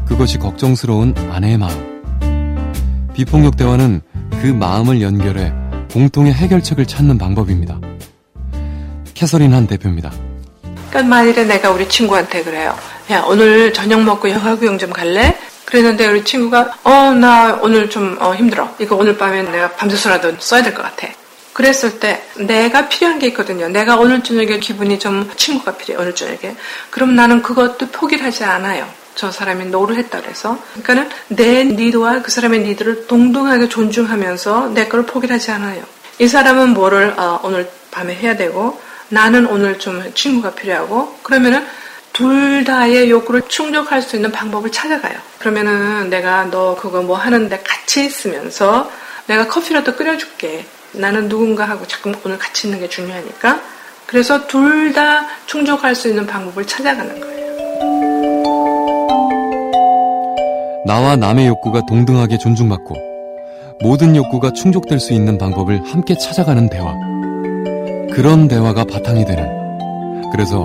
그것이 0.07 0.37
걱정스러운 0.37 1.15
아내의 1.31 1.57
마음. 1.57 3.11
비폭력 3.15 3.57
대화는 3.57 4.01
그 4.41 4.47
마음을 4.47 5.01
연결해 5.01 5.51
공통의 5.91 6.31
해결책을 6.33 6.85
찾는 6.85 7.17
방법입니다. 7.17 7.79
캐서린 9.15 9.53
한 9.53 9.65
대표입니다. 9.65 10.11
그러니까 10.89 11.03
만일에 11.03 11.45
내가 11.45 11.71
우리 11.71 11.89
친구한테 11.89 12.43
그래요. 12.43 12.75
야, 13.11 13.23
오늘 13.27 13.73
저녁 13.73 14.03
먹고 14.03 14.29
영화 14.29 14.55
구경 14.55 14.77
좀 14.77 14.91
갈래? 14.91 15.35
그랬는데 15.65 16.05
우리 16.07 16.23
친구가 16.23 16.73
어, 16.83 17.11
나 17.13 17.55
오늘 17.61 17.89
좀 17.89 18.17
어, 18.21 18.35
힘들어. 18.35 18.69
이거 18.79 18.95
오늘 18.95 19.17
밤에 19.17 19.41
내가 19.41 19.71
밤새서라도 19.71 20.35
써야 20.39 20.61
될 20.61 20.73
것 20.75 20.83
같아. 20.83 21.07
그랬을 21.53 21.99
때 21.99 22.21
내가 22.37 22.89
필요한 22.89 23.17
게 23.17 23.27
있거든요. 23.27 23.69
내가 23.69 23.95
오늘 23.95 24.21
저녁에 24.23 24.59
기분이 24.59 24.99
좀 24.99 25.27
친구가 25.35 25.77
필요해. 25.77 25.99
오늘 26.01 26.13
저녁에. 26.13 26.55
그럼 26.91 27.15
나는 27.15 27.41
그것도 27.41 27.87
포기를 27.87 28.25
하지 28.25 28.43
않아요. 28.43 28.85
저 29.15 29.31
사람이 29.31 29.65
no를 29.67 29.95
했다 29.97 30.21
그래서 30.21 30.57
그러니까는 30.83 31.09
내 31.29 31.63
need와 31.63 32.21
그 32.21 32.31
사람의 32.31 32.59
need를 32.61 33.07
동등하게 33.07 33.69
존중하면서 33.69 34.69
내 34.73 34.87
걸 34.89 35.05
포기하지 35.05 35.51
않아요. 35.51 35.83
이 36.19 36.27
사람은 36.27 36.69
뭐를 36.73 37.13
어, 37.17 37.39
오늘 37.43 37.69
밤에 37.91 38.13
해야 38.15 38.35
되고 38.35 38.79
나는 39.09 39.45
오늘 39.47 39.79
좀 39.79 40.03
친구가 40.13 40.51
필요하고 40.55 41.17
그러면은 41.23 41.65
둘 42.13 42.63
다의 42.63 43.09
욕구를 43.11 43.41
충족할 43.49 44.01
수 44.01 44.15
있는 44.15 44.31
방법을 44.31 44.71
찾아가요. 44.71 45.17
그러면은 45.39 46.09
내가 46.09 46.45
너 46.49 46.75
그거 46.75 47.01
뭐 47.01 47.17
하는데 47.17 47.57
같이 47.61 48.05
있으면서 48.05 48.89
내가 49.27 49.47
커피라도 49.47 49.95
끓여줄게. 49.95 50.65
나는 50.93 51.27
누군가하고 51.27 51.85
자꾸 51.87 52.13
오늘 52.23 52.37
같이 52.37 52.67
있는 52.67 52.79
게 52.79 52.87
중요하니까. 52.87 53.59
그래서 54.05 54.47
둘 54.47 54.93
다 54.93 55.27
충족할 55.45 55.93
수 55.93 56.07
있는 56.07 56.25
방법을 56.25 56.65
찾아가는 56.65 57.19
거예요. 57.19 57.44
나와 60.85 61.15
남의 61.15 61.47
욕구가 61.47 61.81
동등하게 61.87 62.37
존중받고 62.37 62.95
모든 63.81 64.15
욕구가 64.15 64.51
충족될 64.53 64.99
수 64.99 65.13
있는 65.13 65.39
방법을 65.39 65.83
함께 65.91 66.15
찾아가는 66.15 66.69
대화. 66.69 66.93
그런 68.13 68.47
대화가 68.47 68.85
바탕이 68.85 69.25
되는. 69.25 69.49
그래서 70.31 70.63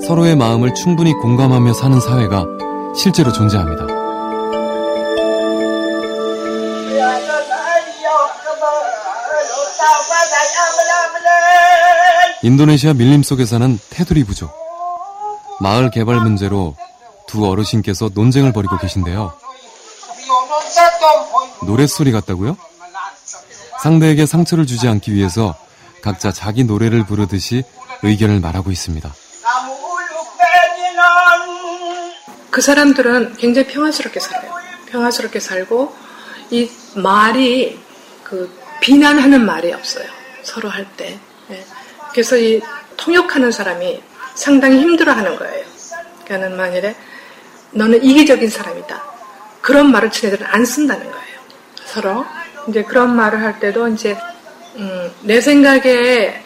서로의 0.00 0.36
마음을 0.36 0.72
충분히 0.74 1.12
공감하며 1.12 1.72
사는 1.72 1.98
사회가 1.98 2.44
실제로 2.96 3.32
존재합니다. 3.32 3.86
인도네시아 12.44 12.94
밀림 12.94 13.24
속에 13.24 13.44
사는 13.44 13.76
테두리 13.90 14.22
부족. 14.22 14.52
마을 15.60 15.90
개발 15.90 16.20
문제로 16.20 16.76
두 17.26 17.46
어르신께서 17.46 18.10
논쟁을 18.14 18.52
벌이고 18.52 18.78
계신데요. 18.78 19.32
노랫소리 21.66 22.12
같다고요? 22.12 22.56
상대에게 23.82 24.26
상처를 24.26 24.66
주지 24.66 24.88
않기 24.88 25.14
위해서 25.14 25.54
각자 26.02 26.32
자기 26.32 26.64
노래를 26.64 27.04
부르듯이 27.06 27.64
의견을 28.02 28.40
말하고 28.40 28.70
있습니다. 28.70 29.12
그 32.50 32.60
사람들은 32.60 33.36
굉장히 33.36 33.68
평화스럽게 33.68 34.20
살아요. 34.20 34.52
평화스럽게 34.86 35.38
살고 35.38 35.94
이 36.50 36.70
말이 36.96 37.78
그 38.24 38.50
비난하는 38.80 39.44
말이 39.44 39.72
없어요. 39.72 40.08
서로 40.42 40.68
할 40.68 40.86
때. 40.96 41.18
네. 41.48 41.64
그래서 42.12 42.36
이 42.36 42.60
통역하는 42.96 43.52
사람이 43.52 44.02
상당히 44.34 44.80
힘들어하는 44.80 45.36
거예요. 45.36 45.64
그러니까는 46.24 46.56
만일에 46.56 46.96
너는 47.70 48.02
이기적인 48.02 48.48
사람이다. 48.48 49.17
그런 49.68 49.92
말을 49.92 50.10
지네들은 50.10 50.46
안 50.46 50.64
쓴다는 50.64 51.04
거예요. 51.04 51.38
서로 51.84 52.24
이제 52.68 52.82
그런 52.84 53.14
말을 53.14 53.42
할 53.42 53.60
때도 53.60 53.88
이제 53.88 54.16
음, 54.76 55.12
내 55.20 55.42
생각에 55.42 56.42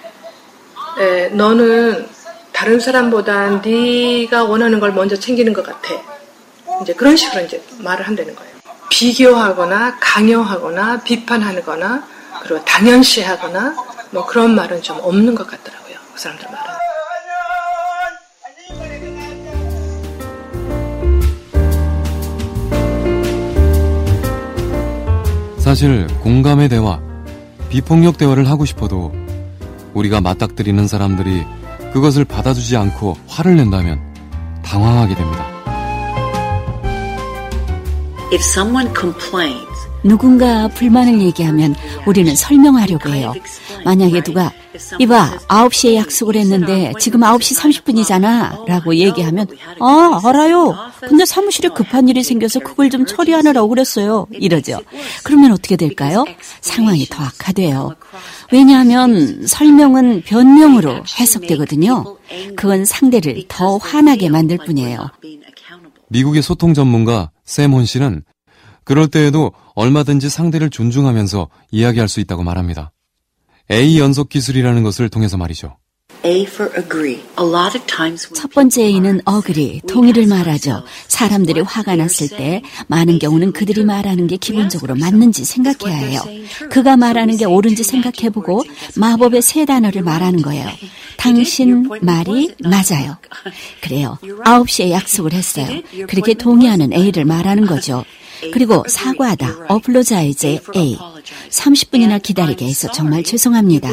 에, 0.98 1.28
너는 1.28 2.08
다른 2.52 2.80
사람보다 2.80 3.60
네가 3.64 4.42
원하는 4.42 4.80
걸 4.80 4.92
먼저 4.92 5.14
챙기는 5.14 5.52
것 5.52 5.64
같아. 5.64 5.94
이제 6.82 6.94
그런 6.94 7.16
식으로 7.16 7.44
이제 7.44 7.62
말을 7.78 8.08
한다는 8.08 8.34
거예요. 8.34 8.50
비교하거나 8.90 9.98
강요하거나 10.00 11.02
비판하거나 11.04 12.04
그리고 12.42 12.64
당연시하거나 12.64 13.76
뭐 14.10 14.26
그런 14.26 14.52
말은 14.56 14.82
좀 14.82 14.98
없는 15.00 15.36
것 15.36 15.46
같더라고요. 15.46 15.94
그 16.12 16.20
사람들 16.20 16.44
말은. 16.50 16.81
사실 25.72 26.06
공감의 26.20 26.68
대화, 26.68 27.00
비폭력 27.70 28.18
대화를 28.18 28.46
하고 28.46 28.66
싶어도 28.66 29.10
우리가 29.94 30.20
맞닥뜨리는 30.20 30.86
사람들이 30.86 31.46
그것을 31.94 32.26
받아주지 32.26 32.76
않고 32.76 33.16
화를 33.26 33.56
낸다면 33.56 33.98
당황하게 34.62 35.14
됩니다. 35.14 35.46
누군가 40.04 40.68
불만을 40.68 41.20
얘기하면 41.20 41.74
우리는 42.06 42.34
설명하려고 42.34 43.10
해요. 43.10 43.32
만약에 43.84 44.22
누가 44.22 44.52
이봐 44.98 45.38
9시에 45.48 45.94
약속을 45.96 46.36
했는데 46.36 46.92
지금 46.98 47.20
9시 47.20 47.58
30분이잖아 47.82 48.66
라고 48.66 48.96
얘기하면 48.96 49.46
아 49.80 50.20
알아요. 50.24 50.76
근데 51.00 51.24
사무실에 51.24 51.68
급한 51.68 52.08
일이 52.08 52.22
생겨서 52.22 52.60
그걸 52.60 52.90
좀 52.90 53.06
처리하느라고 53.06 53.68
그랬어요. 53.68 54.26
이러죠. 54.32 54.80
그러면 55.24 55.52
어떻게 55.52 55.76
될까요? 55.76 56.24
상황이 56.60 57.06
더 57.06 57.22
악화돼요. 57.24 57.94
왜냐하면 58.52 59.46
설명은 59.46 60.22
변명으로 60.22 61.04
해석되거든요. 61.18 62.16
그건 62.56 62.84
상대를 62.84 63.44
더 63.48 63.76
화나게 63.76 64.28
만들 64.30 64.58
뿐이에요. 64.58 65.10
미국의 66.08 66.42
소통 66.42 66.74
전문가 66.74 67.30
샘혼 67.44 67.86
씨는 67.86 68.22
그럴 68.84 69.08
때에도 69.08 69.52
얼마든지 69.74 70.28
상대를 70.28 70.70
존중하면서 70.70 71.48
이야기할 71.70 72.08
수 72.08 72.20
있다고 72.20 72.42
말합니다. 72.42 72.92
A 73.70 73.98
연속 73.98 74.28
기술이라는 74.28 74.82
것을 74.82 75.08
통해서 75.08 75.36
말이죠. 75.36 75.76
첫 78.34 78.52
번째 78.52 78.82
A는 78.82 79.20
agree, 79.28 79.80
동의를 79.88 80.26
말하죠. 80.26 80.84
사람들이 81.08 81.60
화가 81.62 81.96
났을 81.96 82.28
때 82.28 82.62
많은 82.86 83.18
경우는 83.18 83.52
그들이 83.52 83.84
말하는 83.84 84.28
게 84.28 84.36
기본적으로 84.36 84.94
맞는지 84.94 85.44
생각해야 85.44 85.96
해요. 85.96 86.20
그가 86.70 86.96
말하는 86.96 87.36
게 87.36 87.44
옳은지 87.44 87.82
생각해보고 87.82 88.62
마법의 88.96 89.42
세 89.42 89.64
단어를 89.64 90.02
말하는 90.02 90.42
거예요. 90.42 90.68
당신 91.16 91.88
말이 92.02 92.54
맞아요. 92.62 93.16
그래요. 93.82 94.16
9시에 94.22 94.90
약속을 94.90 95.32
했어요. 95.32 95.80
그렇게 96.08 96.34
동의하는 96.34 96.92
A를 96.92 97.24
말하는 97.24 97.66
거죠. 97.66 98.04
그리고 98.52 98.82
사과하다, 98.88 99.66
apologize 99.68 100.60
A. 100.74 100.98
30분이나 101.50 102.22
기다리게 102.22 102.66
해서 102.66 102.90
정말 102.90 103.22
죄송합니다. 103.22 103.88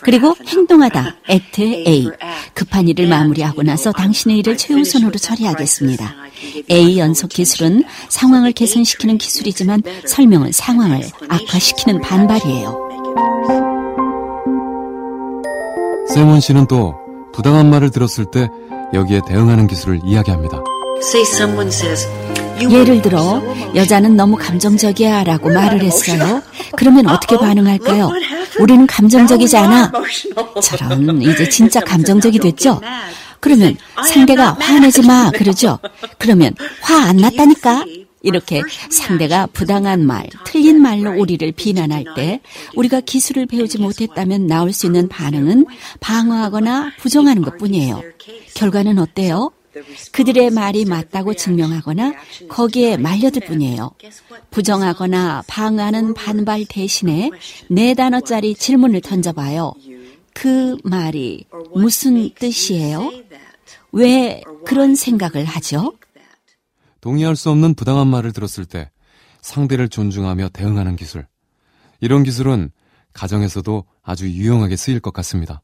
그리고 0.00 0.34
행동하다, 0.46 1.16
act 1.28 1.62
A. 1.62 2.10
급한 2.54 2.88
일을 2.88 3.08
마무리하고 3.08 3.62
나서 3.62 3.92
당신의 3.92 4.38
일을 4.38 4.56
최우선으로 4.56 5.12
처리하겠습니다. 5.12 6.14
A 6.70 6.98
연속 6.98 7.30
기술은 7.30 7.84
상황을 8.08 8.52
개선시키는 8.52 9.18
기술이지만 9.18 9.82
설명은 10.06 10.52
상황을 10.52 11.02
악화시키는 11.28 12.00
반발이에요. 12.00 12.88
세몬 16.08 16.40
씨는 16.40 16.66
또 16.66 16.94
부당한 17.32 17.70
말을 17.70 17.90
들었을 17.90 18.26
때 18.30 18.48
여기에 18.94 19.20
대응하는 19.28 19.66
기술을 19.66 20.00
이야기합니다. 20.04 20.62
예를 22.70 23.02
들어 23.02 23.42
여자는 23.74 24.16
너무 24.16 24.36
감정적이야 24.36 25.24
라고 25.24 25.50
말을 25.50 25.82
했어요. 25.82 26.42
그러면 26.76 27.08
어떻게 27.08 27.36
반응할까요? 27.36 28.10
우리는 28.60 28.86
감정적이지 28.86 29.56
않아. 29.56 29.92
저런 30.62 31.22
이제 31.22 31.48
진짜 31.48 31.80
감정적이 31.80 32.38
됐죠? 32.38 32.80
그러면 33.40 33.76
상대가 34.06 34.56
화내지 34.58 35.02
마 35.06 35.30
그러죠? 35.30 35.78
그러면 36.18 36.54
화 36.80 36.96
안 37.08 37.16
났다니까? 37.16 37.84
이렇게 38.22 38.60
상대가 38.90 39.46
부당한 39.46 40.04
말, 40.04 40.26
틀린 40.44 40.82
말로 40.82 41.12
우리를 41.20 41.52
비난할 41.52 42.04
때 42.16 42.40
우리가 42.74 43.00
기술을 43.00 43.46
배우지 43.46 43.78
못했다면 43.78 44.48
나올 44.48 44.72
수 44.72 44.86
있는 44.86 45.08
반응은 45.08 45.66
방어하거나 46.00 46.90
부정하는 46.98 47.42
것 47.42 47.56
뿐이에요. 47.58 48.02
결과는 48.54 48.98
어때요? 48.98 49.52
그들의 50.12 50.50
말이 50.50 50.84
맞다고 50.84 51.34
증명하거나 51.34 52.14
거기에 52.48 52.96
말려들 52.96 53.42
뿐이에요. 53.46 53.92
부정하거나 54.50 55.44
방어하는 55.46 56.14
반발 56.14 56.64
대신에 56.68 57.30
네 57.70 57.94
단어짜리 57.94 58.54
질문을 58.54 59.00
던져봐요. 59.00 59.74
그 60.34 60.76
말이 60.84 61.44
무슨 61.74 62.32
뜻이에요? 62.34 63.12
왜 63.92 64.42
그런 64.64 64.94
생각을 64.94 65.44
하죠? 65.44 65.94
동의할 67.00 67.36
수 67.36 67.50
없는 67.50 67.74
부당한 67.74 68.06
말을 68.08 68.32
들었을 68.32 68.64
때 68.64 68.90
상대를 69.40 69.88
존중하며 69.88 70.50
대응하는 70.50 70.96
기술. 70.96 71.26
이런 72.00 72.22
기술은 72.22 72.70
가정에서도 73.12 73.84
아주 74.02 74.28
유용하게 74.28 74.76
쓰일 74.76 75.00
것 75.00 75.12
같습니다. 75.12 75.62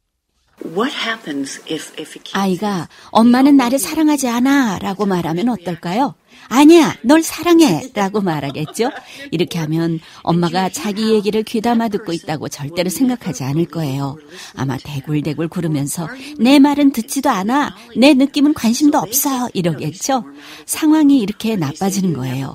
아이가 2.32 2.88
엄마는 3.10 3.56
나를 3.56 3.78
사랑하지 3.78 4.28
않아 4.28 4.78
라고 4.80 5.06
말하면 5.06 5.48
어떨까요? 5.50 6.14
아니야, 6.48 6.94
널 7.02 7.22
사랑해 7.22 7.88
라고 7.94 8.20
말하겠죠? 8.20 8.90
이렇게 9.30 9.58
하면 9.60 10.00
엄마가 10.22 10.68
자기 10.68 11.12
얘기를 11.12 11.42
귀담아 11.42 11.88
듣고 11.88 12.12
있다고 12.12 12.48
절대로 12.48 12.90
생각하지 12.90 13.44
않을 13.44 13.66
거예요. 13.66 14.18
아마 14.54 14.76
대굴대굴 14.76 15.48
구르면서 15.48 16.08
내 16.38 16.58
말은 16.58 16.92
듣지도 16.92 17.30
않아, 17.30 17.74
내 17.96 18.14
느낌은 18.14 18.54
관심도 18.54 18.98
없어 18.98 19.48
이러겠죠? 19.54 20.24
상황이 20.66 21.18
이렇게 21.18 21.56
나빠지는 21.56 22.12
거예요. 22.12 22.54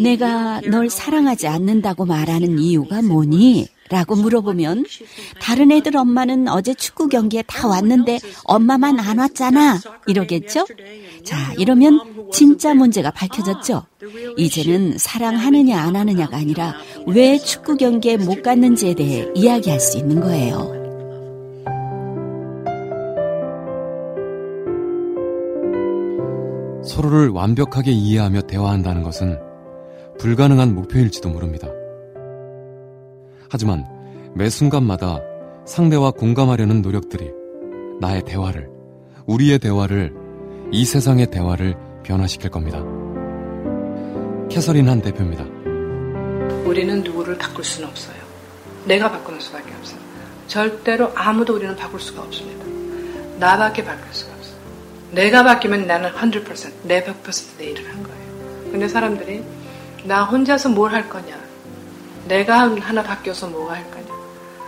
내가 0.00 0.60
널 0.62 0.88
사랑하지 0.88 1.46
않는다고 1.46 2.04
말하는 2.06 2.58
이유가 2.58 3.02
뭐니? 3.02 3.68
라고 3.90 4.16
물어보면 4.16 4.86
다른 5.40 5.70
애들 5.70 5.96
엄마는 5.96 6.48
어제 6.48 6.72
축구 6.74 7.08
경기에 7.08 7.42
다 7.46 7.68
왔는데 7.68 8.18
엄마만 8.44 8.98
안 8.98 9.18
왔잖아. 9.18 9.78
이러겠죠? 10.06 10.66
자, 11.22 11.52
이러면 11.58 12.30
진짜 12.32 12.74
문제가 12.74 13.10
밝혀졌죠? 13.10 13.84
이제는 14.36 14.96
사랑하느냐 14.98 15.78
안 15.78 15.96
하느냐가 15.96 16.38
아니라 16.38 16.74
왜 17.06 17.38
축구 17.38 17.76
경기에 17.76 18.16
못 18.16 18.42
갔는지에 18.42 18.94
대해 18.94 19.28
이야기할 19.34 19.80
수 19.80 19.98
있는 19.98 20.20
거예요. 20.20 20.82
서로를 26.84 27.30
완벽하게 27.30 27.90
이해하며 27.90 28.42
대화한다는 28.42 29.02
것은 29.02 29.38
불가능한 30.18 30.74
목표일지도 30.74 31.28
모릅니다. 31.30 31.68
하지만 33.54 33.86
매 34.34 34.50
순간마다 34.50 35.20
상대와 35.64 36.10
공감하려는 36.10 36.82
노력들이 36.82 37.30
나의 38.00 38.24
대화를, 38.24 38.68
우리의 39.26 39.60
대화를, 39.60 40.12
이 40.72 40.84
세상의 40.84 41.30
대화를 41.30 41.76
변화시킬 42.02 42.50
겁니다. 42.50 42.82
캐서린 44.50 44.88
한 44.88 45.00
대표입니다. 45.00 45.44
우리는 46.64 47.00
누구를 47.04 47.38
바꿀 47.38 47.62
수는 47.64 47.88
없어요. 47.88 48.16
내가 48.86 49.08
바꾸는 49.08 49.38
수밖에 49.38 49.72
없어요. 49.78 50.00
절대로 50.48 51.12
아무도 51.14 51.54
우리는 51.54 51.76
바꿀 51.76 52.00
수가 52.00 52.22
없습니다. 52.22 52.64
나밖에 53.38 53.84
바꿀 53.84 54.12
수가 54.12 54.32
없어요. 54.34 54.56
내가 55.12 55.44
바뀌면 55.44 55.86
나는 55.86 56.10
100%, 56.10 56.72
내 56.82 57.04
100%내 57.04 57.66
일을 57.66 57.88
한 57.88 58.02
거예요. 58.02 58.72
근데 58.72 58.88
사람들이 58.88 59.44
나 60.06 60.24
혼자서 60.24 60.70
뭘 60.70 60.90
할 60.92 61.08
거냐? 61.08 61.43
내가 62.26 62.60
하나 62.80 63.02
바뀌어서 63.02 63.48
뭐가 63.48 63.74
할 63.74 63.90
거냐. 63.90 64.06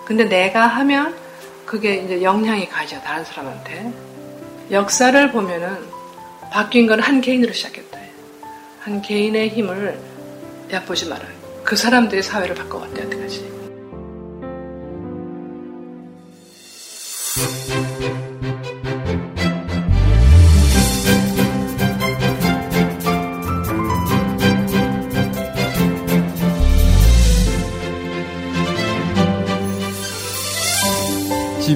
근데 0.05 0.25
내가 0.25 0.67
하면 0.67 1.15
그게 1.65 1.97
이제 1.97 2.23
영향이 2.23 2.69
가죠, 2.69 3.01
다른 3.03 3.25
사람한테. 3.25 3.93
역사를 4.71 5.33
보면은 5.33 5.79
바뀐 6.53 6.87
건 6.87 7.01
한 7.01 7.21
개인으로 7.21 7.53
시작했다. 7.53 7.99
한 8.81 9.03
개인의 9.03 9.49
힘을 9.51 9.99
얕보지 10.73 11.09
말아요. 11.09 11.35
그 11.65 11.75
사람들이 11.75 12.23
사회를 12.23 12.55
바꿔왔대, 12.55 13.03
여태까지. 13.03 13.57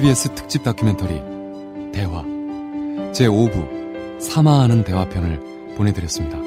CBS 0.01 0.29
특집 0.33 0.63
다큐멘터리 0.63 1.21
대화 1.93 2.23
제5부 3.13 4.19
사마하는 4.19 4.83
대화편을 4.83 5.75
보내드렸습니다. 5.77 6.39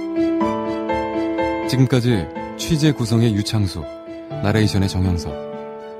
지금까지 1.68 2.26
취재 2.56 2.90
구성의 2.90 3.32
유창수, 3.32 3.84
나레이션의 4.42 4.88
정영석, 4.88 5.32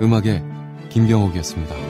음악의 0.02 0.42
김경옥이었습니다. 0.88 1.83